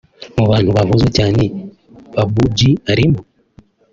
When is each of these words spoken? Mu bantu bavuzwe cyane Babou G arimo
Mu 0.37 0.43
bantu 0.49 0.69
bavuzwe 0.77 1.09
cyane 1.17 1.41
Babou 2.15 2.47
G 2.55 2.57
arimo 2.91 3.19